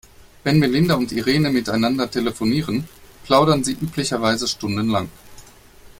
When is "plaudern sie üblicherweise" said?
3.23-4.47